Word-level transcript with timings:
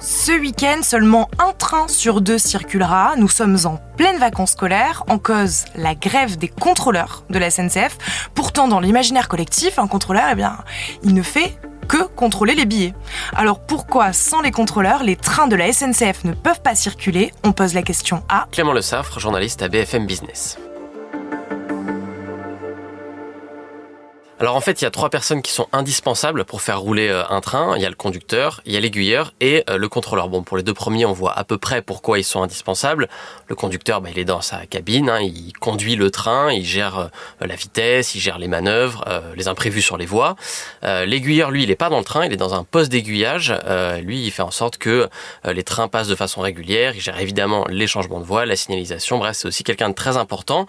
Ce 0.00 0.30
week-end, 0.30 0.82
seulement 0.82 1.28
un 1.40 1.52
train 1.52 1.88
sur 1.88 2.20
deux 2.20 2.38
circulera. 2.38 3.14
Nous 3.16 3.28
sommes 3.28 3.58
en 3.64 3.80
pleine 3.96 4.18
vacances 4.18 4.52
scolaires, 4.52 5.02
en 5.08 5.18
cause 5.18 5.64
la 5.74 5.96
grève 5.96 6.38
des 6.38 6.46
contrôleurs 6.46 7.24
de 7.30 7.38
la 7.38 7.50
SNCF. 7.50 7.98
Pourtant, 8.32 8.68
dans 8.68 8.78
l'imaginaire 8.78 9.26
collectif, 9.26 9.78
un 9.80 9.88
contrôleur, 9.88 10.26
eh 10.30 10.34
bien, 10.36 10.58
il 11.02 11.14
ne 11.14 11.22
fait 11.22 11.58
que 11.88 12.04
contrôler 12.04 12.54
les 12.54 12.64
billets. 12.64 12.94
Alors 13.34 13.58
pourquoi, 13.58 14.12
sans 14.12 14.40
les 14.40 14.52
contrôleurs, 14.52 15.02
les 15.02 15.16
trains 15.16 15.48
de 15.48 15.56
la 15.56 15.72
SNCF 15.72 16.22
ne 16.24 16.32
peuvent 16.32 16.62
pas 16.62 16.76
circuler? 16.76 17.32
On 17.42 17.52
pose 17.52 17.74
la 17.74 17.82
question 17.82 18.22
à 18.28 18.46
Clément 18.52 18.72
Le 18.72 18.82
Saffre, 18.82 19.18
journaliste 19.18 19.62
à 19.62 19.68
BFM 19.68 20.06
Business. 20.06 20.58
Alors 24.40 24.54
en 24.54 24.60
fait, 24.60 24.80
il 24.80 24.84
y 24.84 24.86
a 24.86 24.92
trois 24.92 25.10
personnes 25.10 25.42
qui 25.42 25.50
sont 25.50 25.66
indispensables 25.72 26.44
pour 26.44 26.62
faire 26.62 26.78
rouler 26.78 27.08
euh, 27.08 27.24
un 27.28 27.40
train. 27.40 27.74
Il 27.74 27.82
y 27.82 27.86
a 27.86 27.88
le 27.88 27.96
conducteur, 27.96 28.60
il 28.66 28.72
y 28.72 28.76
a 28.76 28.80
l'aiguilleur 28.80 29.32
et 29.40 29.64
euh, 29.68 29.78
le 29.78 29.88
contrôleur. 29.88 30.28
Bon, 30.28 30.44
pour 30.44 30.56
les 30.56 30.62
deux 30.62 30.74
premiers, 30.74 31.04
on 31.06 31.12
voit 31.12 31.36
à 31.36 31.42
peu 31.42 31.58
près 31.58 31.82
pourquoi 31.82 32.20
ils 32.20 32.24
sont 32.24 32.40
indispensables. 32.40 33.08
Le 33.48 33.56
conducteur, 33.56 34.00
bah, 34.00 34.10
il 34.12 34.18
est 34.18 34.24
dans 34.24 34.40
sa 34.40 34.64
cabine, 34.66 35.10
hein. 35.10 35.18
il 35.20 35.52
conduit 35.54 35.96
le 35.96 36.12
train, 36.12 36.52
il 36.52 36.64
gère 36.64 36.98
euh, 36.98 37.08
la 37.40 37.56
vitesse, 37.56 38.14
il 38.14 38.20
gère 38.20 38.38
les 38.38 38.46
manœuvres, 38.46 39.04
les 39.36 39.48
imprévus 39.48 39.82
sur 39.82 39.96
les 39.96 40.06
voies. 40.06 40.36
L'aiguilleur, 40.82 41.50
lui, 41.50 41.64
il 41.64 41.68
n'est 41.68 41.76
pas 41.76 41.88
dans 41.88 41.98
le 41.98 42.04
train, 42.04 42.24
il 42.24 42.32
est 42.32 42.36
dans 42.36 42.54
un 42.54 42.62
poste 42.62 42.92
d'aiguillage. 42.92 43.54
lui, 44.02 44.24
il 44.24 44.30
fait 44.30 44.42
en 44.42 44.50
sorte 44.50 44.78
que 44.78 45.08
les 45.44 45.62
trains 45.62 45.88
passent 45.88 46.08
de 46.08 46.14
façon 46.14 46.40
régulière. 46.40 46.94
Il 46.94 47.00
gère 47.00 47.18
évidemment 47.18 47.64
les 47.68 47.86
changements 47.86 48.20
de 48.20 48.24
voie, 48.24 48.46
la 48.46 48.56
signalisation. 48.56 49.18
Bref, 49.18 49.36
c'est 49.36 49.48
aussi 49.48 49.64
quelqu'un 49.64 49.88
de 49.88 49.94
très 49.94 50.16
important. 50.16 50.66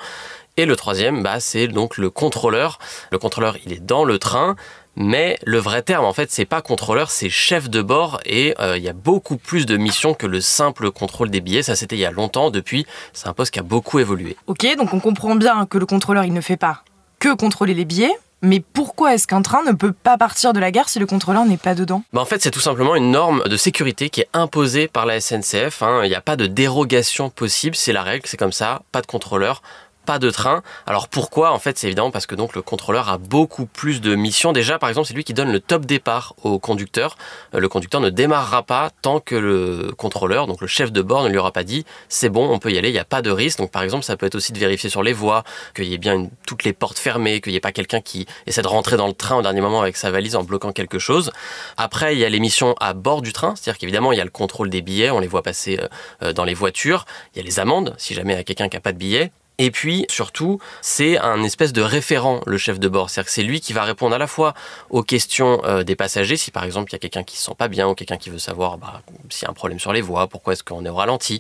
Et 0.58 0.66
le 0.66 0.76
troisième, 0.76 1.24
bah, 1.24 1.40
c'est 1.40 1.68
donc 1.68 1.98
le 1.98 2.10
contrôleur. 2.10 2.80
Le 3.12 3.18
contrôleur, 3.18 3.58
il 3.66 3.74
est 3.74 3.86
dans 3.86 4.04
le 4.04 4.20
train. 4.20 4.56
Mais 4.96 5.40
le 5.46 5.60
vrai 5.60 5.82
terme, 5.82 6.04
en 6.04 6.12
fait, 6.12 6.30
c'est 6.30 6.46
pas 6.46 6.62
contrôleur, 6.62 7.10
c'est 7.10 7.30
chef 7.30 7.70
de 7.70 7.82
bord 7.82 8.20
et 8.26 8.54
euh, 8.60 8.78
il 8.78 8.84
y 8.84 8.90
a 8.90 8.94
beaucoup 8.94 9.38
plus 9.38 9.66
de 9.66 9.78
missions 9.78 10.14
que 10.14 10.28
le 10.28 10.42
simple 10.42 10.92
contrôle 10.92 11.30
des 11.30 11.40
billets. 11.40 11.64
Ça, 11.64 11.78
c'était 11.78 11.96
il 11.96 12.00
y 12.00 12.06
a 12.06 12.12
longtemps. 12.12 12.52
Depuis, 12.52 12.86
c'est 13.14 13.28
un 13.28 13.34
poste 13.34 13.54
qui 13.54 13.60
a 13.60 13.64
beaucoup 13.64 14.00
évolué. 14.00 14.36
Ok, 14.48 14.68
donc 14.78 14.94
on 14.94 15.00
comprend 15.00 15.36
bien 15.36 15.66
que 15.68 15.78
le 15.78 15.86
contrôleur, 15.86 16.26
il 16.26 16.34
ne 16.34 16.42
fait 16.42 16.58
pas 16.58 16.84
que 17.20 17.34
contrôler 17.34 17.74
les 17.74 17.86
billets, 17.86 18.14
mais 18.42 18.62
pourquoi 18.62 19.14
est-ce 19.14 19.28
qu'un 19.28 19.42
train 19.42 19.64
ne 19.64 19.74
peut 19.74 19.92
pas 19.92 20.18
partir 20.18 20.54
de 20.54 20.60
la 20.60 20.72
gare 20.72 20.88
si 20.88 21.00
le 21.00 21.06
contrôleur 21.06 21.46
n'est 21.46 21.58
pas 21.58 21.76
dedans? 21.76 22.04
Bah 22.14 22.22
En 22.22 22.26
fait, 22.26 22.42
c'est 22.42 22.52
tout 22.52 22.62
simplement 22.62 22.96
une 22.96 23.12
norme 23.12 23.44
de 23.44 23.58
sécurité 23.58 24.10
qui 24.10 24.22
est 24.22 24.30
imposée 24.34 24.88
par 24.88 25.06
la 25.06 25.20
SNCF. 25.20 25.84
Hein. 25.84 26.02
Il 26.04 26.10
n'y 26.10 26.16
a 26.16 26.22
pas 26.22 26.38
de 26.38 26.46
dérogation 26.46 27.30
possible, 27.30 27.76
c'est 27.76 27.94
la 27.94 28.04
règle, 28.04 28.26
c'est 28.28 28.38
comme 28.38 28.54
ça, 28.54 28.82
pas 28.92 29.02
de 29.02 29.08
contrôleur, 29.08 29.62
pas 30.06 30.20
de 30.20 30.30
train. 30.30 30.64
Alors 30.86 31.08
pourquoi? 31.08 31.52
En 31.52 31.60
fait, 31.60 31.78
c'est 31.78 31.88
évidemment 31.88 32.12
parce 32.12 32.26
que 32.26 32.36
donc 32.36 32.56
le 32.56 32.62
contrôleur 32.62 33.10
a 33.10 33.18
beaucoup 33.18 33.66
plus 33.66 34.02
de 34.02 34.16
missions. 34.16 34.54
Déjà, 34.54 34.80
par 34.80 34.90
exemple, 34.90 35.08
c'est 35.08 35.14
lui 35.14 35.24
qui 35.24 35.34
donne 35.34 35.52
le 35.52 35.60
top 35.60 35.86
départ 35.86 36.34
au 36.44 36.60
conducteur. 36.60 37.18
Euh, 37.54 37.60
le 37.60 37.70
conducteur 37.70 38.02
ne 38.02 38.10
démarrera 38.10 38.64
pas 38.64 38.90
tant 39.02 39.20
que 39.20 39.36
le 39.36 39.92
contrôleur, 39.98 40.48
donc 40.48 40.62
le 40.62 40.68
chef 40.68 40.92
de 40.92 41.02
bord, 41.02 41.24
ne 41.24 41.30
lui 41.30 41.38
aura 41.38 41.52
pas 41.52 41.64
dit 41.64 41.86
c'est 42.08 42.30
bon, 42.30 42.50
on 42.50 42.60
peut 42.60 42.72
y 42.72 42.78
aller, 42.78 42.90
il 42.90 42.94
n'y 42.94 43.00
a 43.00 43.06
pas 43.06 43.22
de 43.22 43.32
risque. 43.32 43.60
Donc 43.60 43.72
par 43.72 43.84
exemple, 43.84 44.04
ça 44.04 44.18
peut 44.18 44.26
être 44.26 44.36
aussi 44.36 44.52
de 44.52 44.60
vérifier 44.60 44.90
sur 44.90 45.04
les 45.04 45.14
voies 45.14 45.44
qu'il 45.76 45.86
y 45.86 45.94
ait 45.94 45.98
bien 45.98 46.28
toutes 46.46 46.64
les 46.64 46.74
portes 46.74 46.98
fermées, 46.98 47.42
qu'il 47.42 47.52
n'y 47.52 47.58
ait 47.58 47.62
pas 47.62 47.72
quelqu'un 47.72 48.02
qui 48.02 48.26
essaie 48.48 48.62
de 48.62 48.68
rentrer 48.68 48.98
dans 48.98 49.08
le 49.08 49.14
train 49.14 49.38
au 49.38 49.42
dernier 49.42 49.62
moment 49.62 49.82
avec 49.82 49.96
sa 49.96 50.12
valise 50.12 50.36
en 50.36 50.44
bloquant 50.44 50.72
quelque 50.72 51.00
chose. 51.00 51.32
Après, 51.78 52.16
il 52.16 52.20
y 52.20 52.26
a 52.26 52.30
les 52.30 52.40
missions 52.40 52.76
à 52.80 52.94
bord 52.94 53.22
du 53.22 53.34
train, 53.34 53.56
c'est-à-dire 53.56 53.78
qu'évidemment, 53.78 54.12
il 54.12 54.18
y 54.18 54.22
a 54.22 54.26
le 54.26 54.30
contrôle 54.30 54.70
des 54.70 54.82
billets, 54.82 55.12
on 55.12 55.20
les 55.20 55.28
voit 55.28 55.44
passer 55.44 55.80
euh, 55.80 55.88
euh, 56.24 56.34
dans 56.34 56.46
les 56.46 56.54
voitures. 56.54 57.06
Il 57.34 57.38
y 57.38 57.42
a 57.42 57.44
les 57.44 57.60
amendes 57.60 57.94
si 57.98 58.14
jamais 58.14 58.34
il 58.34 58.38
y 58.38 58.40
a 58.40 58.44
quelqu'un 58.44 58.70
qui 58.70 58.76
n'a 58.76 58.82
pas 58.82 58.94
de 58.94 58.98
billet. 58.98 59.32
Et 59.60 59.72
puis, 59.72 60.06
surtout, 60.10 60.60
c'est 60.82 61.18
un 61.18 61.44
espèce 61.44 61.74
de 61.74 61.82
référent, 61.82 62.40
le 62.48 62.58
chef 62.58 62.80
de 62.80 62.88
bord. 62.88 63.10
C'est-à-dire 63.10 63.28
que 63.28 63.34
c'est 63.34 63.44
lui 63.44 63.60
qui 63.60 63.74
va 63.74 63.84
répondre 63.84 64.16
à 64.16 64.18
la 64.18 64.26
fois 64.26 64.54
aux 64.90 65.04
questions 65.04 65.62
euh, 65.66 65.84
des 65.84 65.98
passagers, 65.98 66.38
si 66.38 66.50
par 66.50 66.64
exemple 66.64 66.90
il 66.92 66.94
y 66.94 66.96
a 66.96 67.00
quelqu'un 67.00 67.24
qui 67.24 67.36
se 67.36 67.44
sent 67.44 67.56
pas 67.58 67.68
bien 67.68 67.88
ou 67.88 67.94
quelqu'un 67.94 68.16
qui 68.16 68.30
veut 68.30 68.40
savoir 68.40 68.78
bah, 68.78 69.02
s'il 69.30 69.44
y 69.44 69.48
a 69.48 69.52
un 69.52 69.54
problème 69.54 69.78
sur 69.78 69.92
les 69.92 70.00
voies, 70.00 70.28
pourquoi 70.28 70.54
est-ce 70.54 70.64
qu'on 70.64 70.86
est 70.86 70.90
au 70.90 70.96
ralenti. 70.96 71.40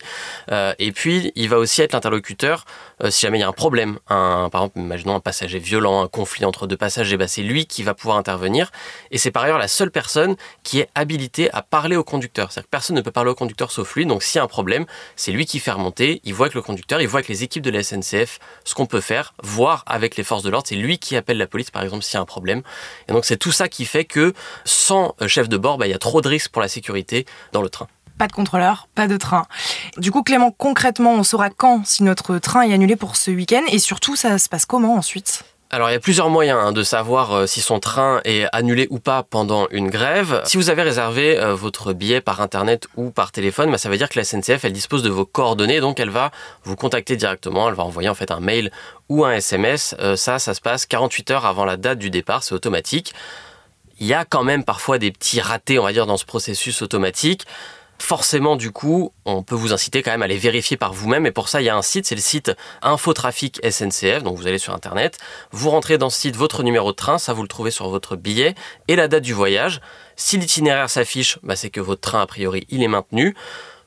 Euh, 0.51 0.73
et 0.79 0.91
puis, 0.91 1.31
il 1.35 1.47
va 1.47 1.57
aussi 1.57 1.81
être 1.81 1.93
l'interlocuteur 1.93 2.65
euh, 3.01 3.09
si 3.09 3.21
jamais 3.21 3.37
il 3.37 3.41
y 3.41 3.45
a 3.45 3.47
un 3.47 3.53
problème. 3.53 3.99
Par 4.07 4.47
exemple, 4.53 4.79
imaginons 4.79 5.15
un 5.15 5.19
passager 5.21 5.59
violent, 5.59 6.03
un 6.03 6.09
conflit 6.09 6.43
entre 6.43 6.67
deux 6.67 6.77
passagers, 6.77 7.15
bah, 7.15 7.27
c'est 7.27 7.41
lui 7.41 7.67
qui 7.67 7.83
va 7.83 7.93
pouvoir 7.93 8.17
intervenir. 8.17 8.71
Et 9.11 9.17
c'est 9.17 9.31
par 9.31 9.43
ailleurs 9.43 9.58
la 9.58 9.69
seule 9.69 9.91
personne 9.91 10.35
qui 10.63 10.81
est 10.81 10.89
habilitée 10.93 11.49
à 11.53 11.61
parler 11.61 11.95
au 11.95 12.03
conducteur. 12.03 12.52
C'est-à-dire 12.52 12.67
que 12.67 12.71
personne 12.71 12.97
ne 12.97 13.02
peut 13.02 13.11
parler 13.11 13.31
au 13.31 13.35
conducteur 13.35 13.71
sauf 13.71 13.95
lui. 13.95 14.05
Donc, 14.05 14.23
s'il 14.23 14.39
y 14.39 14.41
a 14.41 14.43
un 14.43 14.47
problème, 14.47 14.85
c'est 15.15 15.31
lui 15.31 15.45
qui 15.45 15.59
fait 15.59 15.71
remonter. 15.71 16.19
Il 16.25 16.33
voit 16.33 16.47
avec 16.47 16.55
le 16.55 16.61
conducteur, 16.61 16.99
il 16.99 17.08
voit 17.08 17.19
avec 17.19 17.29
les 17.29 17.43
équipes 17.43 17.63
de 17.63 17.69
la 17.69 17.79
Ce 18.64 18.75
qu'on 18.75 18.86
peut 18.86 19.02
faire, 19.02 19.33
voir 19.43 19.83
avec 19.86 20.15
les 20.17 20.23
forces 20.23 20.43
de 20.43 20.49
l'ordre. 20.49 20.67
C'est 20.67 20.75
lui 20.75 20.99
qui 20.99 21.15
appelle 21.15 21.37
la 21.37 21.47
police, 21.47 21.71
par 21.71 21.83
exemple, 21.83 22.03
s'il 22.03 22.15
y 22.15 22.17
a 22.17 22.21
un 22.21 22.25
problème. 22.25 22.61
Et 23.08 23.14
donc 23.14 23.25
c'est 23.25 23.37
tout 23.37 23.52
ça 23.52 23.67
qui 23.67 23.86
fait 23.86 24.05
que 24.05 24.33
sans 24.65 25.15
euh, 25.21 25.27
chef 25.27 25.49
de 25.49 25.58
bord, 25.58 25.77
bah, 25.77 25.87
il 25.87 25.92
y 25.92 25.93
a 25.93 25.99
trop 25.99 26.21
de 26.21 26.27
risques 26.27 26.52
pour 26.52 26.61
la 26.61 26.67
sécurité 26.67 27.25
dans 27.52 27.61
le 27.61 27.70
train 27.70 27.87
pas 28.17 28.27
de 28.27 28.33
contrôleur, 28.33 28.89
pas 28.95 29.08
de 29.08 29.15
train. 29.15 29.45
Du 29.95 30.11
coup, 30.11 30.23
Clément, 30.23 30.52
concrètement, 30.52 31.14
on 31.14 31.23
saura 31.23 31.49
quand 31.49 31.86
si 31.86 32.03
notre 32.03 32.37
train 32.37 32.64
est 32.64 32.73
annulé 32.73 32.97
pour 32.97 33.15
ce 33.15 33.31
week-end? 33.31 33.61
Et 33.71 33.80
surtout, 33.80 34.17
ça 34.17 34.37
se 34.37 34.49
passe 34.49 34.65
comment 34.65 34.95
ensuite? 34.95 35.45
Alors 35.71 35.89
il 35.89 35.93
y 35.93 35.95
a 35.95 35.99
plusieurs 35.99 36.30
moyens 36.30 36.57
hein, 36.59 36.71
de 36.71 36.81
savoir 36.81 37.31
euh, 37.31 37.45
si 37.45 37.61
son 37.61 37.80
train 37.80 38.21
est 38.25 38.47
annulé 38.53 38.87
ou 38.89 38.97
pas 38.97 39.21
pendant 39.21 39.67
une 39.69 39.89
grève. 39.89 40.41
Si 40.45 40.57
vous 40.57 40.71
avez 40.71 40.81
réservé 40.81 41.37
euh, 41.37 41.53
votre 41.53 41.93
billet 41.93 42.21
par 42.21 42.41
internet 42.41 42.87
ou 42.95 43.11
par 43.11 43.31
téléphone, 43.31 43.69
bah, 43.69 43.77
ça 43.77 43.87
veut 43.87 43.97
dire 43.97 44.09
que 44.09 44.17
la 44.17 44.25
SNCF 44.25 44.65
elle 44.65 44.73
dispose 44.73 45.03
de 45.03 45.09
vos 45.09 45.25
coordonnées, 45.25 45.79
donc 45.79 45.99
elle 45.99 46.09
va 46.09 46.31
vous 46.63 46.75
contacter 46.75 47.17
directement, 47.17 47.69
elle 47.69 47.75
va 47.75 47.83
envoyer 47.83 48.09
en 48.09 48.15
fait 48.15 48.31
un 48.31 48.39
mail 48.39 48.71
ou 49.09 49.25
un 49.25 49.33
SMS. 49.33 49.95
Euh, 49.99 50.15
ça, 50.15 50.39
ça 50.39 50.55
se 50.55 50.61
passe 50.61 50.87
48 50.87 51.31
heures 51.31 51.45
avant 51.45 51.65
la 51.65 51.77
date 51.77 51.99
du 51.99 52.09
départ, 52.09 52.41
c'est 52.41 52.55
automatique. 52.55 53.13
Il 53.99 54.08
y 54.08 54.13
a 54.15 54.25
quand 54.25 54.43
même 54.43 54.63
parfois 54.63 54.97
des 54.97 55.11
petits 55.11 55.39
ratés, 55.39 55.77
on 55.77 55.83
va 55.83 55.93
dire, 55.93 56.08
dans 56.08 56.17
ce 56.17 56.25
processus 56.25 56.81
automatique 56.81 57.45
forcément 58.02 58.55
du 58.55 58.71
coup, 58.71 59.14
on 59.26 59.43
peut 59.43 59.55
vous 59.55 59.73
inciter 59.73 60.02
quand 60.04 60.11
même 60.11 60.21
à 60.21 60.27
les 60.27 60.37
vérifier 60.37 60.77
par 60.77 60.93
vous-même. 60.93 61.26
Et 61.26 61.32
pour 61.32 61.49
ça, 61.49 61.61
il 61.61 61.65
y 61.65 61.70
a 61.70 61.76
un 61.76 61.82
site, 61.82 62.05
c'est 62.05 62.15
le 62.15 62.21
site 62.21 62.52
Infotrafic 62.82 63.60
SNCF. 63.70 64.23
Donc 64.23 64.37
vous 64.37 64.48
allez 64.48 64.58
sur 64.58 64.73
Internet, 64.73 65.17
vous 65.52 65.70
rentrez 65.70 65.98
dans 65.98 66.09
ce 66.09 66.20
site 66.20 66.36
votre 66.36 66.64
numéro 66.64 66.92
de 66.92 66.95
train, 66.95 67.17
ça 67.17 67.33
vous 67.33 67.42
le 67.42 67.48
trouvez 67.48 67.71
sur 67.71 67.89
votre 67.89 68.15
billet 68.15 68.55
et 68.88 68.95
la 68.95 69.08
date 69.08 69.23
du 69.23 69.33
voyage. 69.33 69.82
Si 70.15 70.38
l'itinéraire 70.38 70.89
s'affiche, 70.89 71.39
bah, 71.43 71.55
c'est 71.55 71.70
que 71.70 71.80
votre 71.80 72.02
train 72.02 72.21
a 72.21 72.27
priori 72.27 72.65
il 72.70 72.83
est 72.83 72.88
maintenu. 72.88 73.36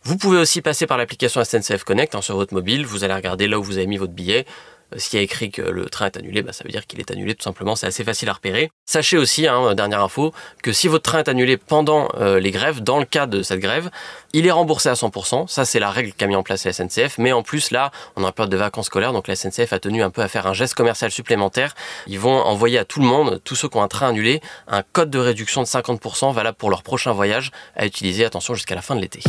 Vous 0.05 0.17
pouvez 0.17 0.39
aussi 0.39 0.63
passer 0.63 0.87
par 0.87 0.99
l'application 0.99 1.45
SNCF 1.45 1.85
Connect 1.85 2.15
hein, 2.17 2.23
sur 2.23 2.35
votre 2.35 2.55
mobile. 2.55 2.85
Vous 2.85 3.05
allez 3.05 3.15
regarder 3.15 3.47
là 3.47 3.61
où 3.61 3.63
vous 3.63 3.77
avez 3.77 3.87
mis 3.87 3.99
votre 3.99 4.13
billet. 4.13 4.47
Euh, 4.93 4.99
s'il 4.99 5.19
y 5.19 5.21
a 5.21 5.23
écrit 5.23 5.51
que 5.51 5.63
le 5.63 5.87
train 5.87 6.07
est 6.07 6.17
annulé, 6.17 6.43
bah, 6.43 6.53
ça 6.53 6.65
veut 6.65 6.71
dire 6.71 6.87
qu'il 6.87 7.01
est 7.01 7.11
annulé 7.11 7.35
tout 7.35 7.43
simplement. 7.43 7.77
C'est 7.77 7.87
assez 7.87 8.05
facile 8.05 8.29
à 8.29 8.35
repérer. 8.35 8.71
Sachez 8.87 9.17
aussi, 9.17 9.47
hein, 9.47 9.75
dernière 9.75 10.03
info, 10.03 10.33
que 10.63 10.73
si 10.73 10.89
votre 10.89 11.03
train 11.03 11.19
est 11.19 11.29
annulé 11.29 11.57
pendant 11.57 12.09
euh, 12.19 12.41
les 12.41 12.51
grèves, 12.51 12.81
dans 12.81 12.99
le 12.99 13.05
cas 13.05 13.27
de 13.27 13.43
cette 13.43 13.61
grève, 13.61 13.91
il 14.33 14.47
est 14.47 14.51
remboursé 14.51 14.89
à 14.89 14.95
100%. 14.95 15.47
Ça, 15.49 15.65
c'est 15.65 15.79
la 15.79 15.91
règle 15.91 16.13
qu'a 16.13 16.27
mis 16.27 16.37
en 16.37 16.43
place 16.43 16.65
la 16.65 16.73
SNCF. 16.73 17.19
Mais 17.19 17.33
en 17.33 17.43
plus, 17.43 17.71
là, 17.71 17.91
on 18.17 18.25
a 18.25 18.29
un 18.29 18.33
période 18.33 18.53
de 18.53 18.57
vacances 18.57 18.87
scolaires, 18.87 19.13
donc 19.13 19.29
la 19.29 19.37
SNCF 19.37 19.73
a 19.73 19.79
tenu 19.79 20.03
un 20.03 20.11
peu 20.11 20.23
à 20.23 20.29
faire 20.29 20.47
un 20.47 20.55
geste 20.55 20.75
commercial 20.75 21.11
supplémentaire. 21.11 21.75
Ils 22.07 22.19
vont 22.19 22.41
envoyer 22.41 22.79
à 22.79 22.85
tout 22.85 23.01
le 23.01 23.07
monde, 23.07 23.41
tous 23.45 23.57
ceux 23.57 23.69
qui 23.69 23.77
ont 23.77 23.83
un 23.83 23.89
train 23.89 24.09
annulé, 24.09 24.41
un 24.69 24.83
code 24.83 25.11
de 25.11 25.19
réduction 25.19 25.63
de 25.63 25.67
50% 25.67 26.33
valable 26.33 26.57
pour 26.57 26.71
leur 26.71 26.83
prochain 26.83 27.13
voyage 27.13 27.51
à 27.77 27.87
utiliser, 27.87 28.25
attention, 28.25 28.55
jusqu'à 28.55 28.75
la 28.75 28.83
fin 28.83 28.97
de 28.97 29.01
l'été. 29.01 29.21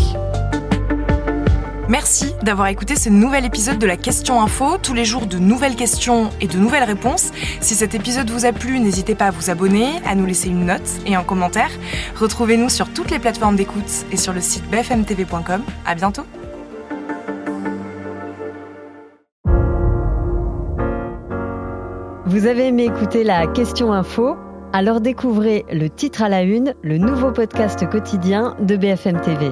Merci 1.90 2.34
d'avoir 2.42 2.68
écouté 2.68 2.96
ce 2.96 3.10
nouvel 3.10 3.44
épisode 3.44 3.78
de 3.78 3.86
la 3.86 3.98
Question 3.98 4.42
Info. 4.42 4.78
Tous 4.82 4.94
les 4.94 5.04
jours, 5.04 5.26
de 5.26 5.38
nouvelles 5.38 5.76
questions 5.76 6.30
et 6.40 6.48
de 6.48 6.58
nouvelles 6.58 6.84
réponses. 6.84 7.32
Si 7.60 7.76
cet 7.76 7.94
épisode 7.94 8.30
vous 8.30 8.46
a 8.46 8.54
plu, 8.54 8.80
n'hésitez 8.80 9.16
pas 9.16 9.26
à 9.26 9.32
vous 9.32 9.50
abonner, 9.50 9.88
à 10.06 10.16
nous 10.16 10.26
laisser 10.26 10.50
une 10.50 10.66
note 10.66 10.90
et 11.06 11.16
un 11.16 11.24
commentaire. 11.24 11.72
Retrouvez-nous 12.16 12.70
sur 12.70 12.92
toutes 12.94 13.12
les 13.12 13.20
plateformes 13.20 13.58
d'écoute 13.58 14.06
et 14.14 14.18
sur 14.18 14.32
le 14.32 14.40
site 14.40 14.64
bfmtv.com. 14.70 15.62
À 15.86 15.96
bientôt. 15.96 16.24
Vous 22.26 22.48
avez 22.48 22.68
aimé 22.68 22.86
écouter 22.86 23.26
la 23.26 23.46
Question 23.48 23.92
Info? 23.92 24.38
Alors 24.72 25.02
découvrez 25.02 25.66
le 25.72 25.90
titre 25.90 26.24
à 26.24 26.30
la 26.30 26.44
une, 26.44 26.74
le 26.82 26.98
nouveau 26.98 27.32
podcast 27.32 27.88
quotidien 27.90 28.56
de 28.62 28.78
BFM 28.78 29.20
TV. 29.22 29.52